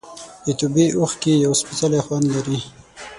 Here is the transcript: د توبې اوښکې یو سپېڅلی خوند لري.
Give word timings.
د 0.45 0.47
توبې 0.59 0.85
اوښکې 0.97 1.33
یو 1.45 1.53
سپېڅلی 1.61 1.99
خوند 2.05 2.25
لري. 2.35 2.59